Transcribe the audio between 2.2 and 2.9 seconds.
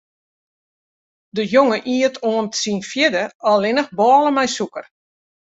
oant syn